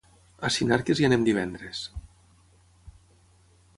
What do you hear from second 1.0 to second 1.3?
hi anem